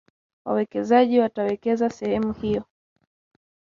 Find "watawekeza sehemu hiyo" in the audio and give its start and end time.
1.19-2.63